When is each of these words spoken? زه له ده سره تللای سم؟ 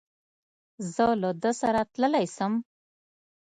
زه 0.93 1.05
له 1.21 1.29
ده 1.41 1.51
سره 1.61 1.81
تللای 1.93 2.25
سم؟ 2.35 2.53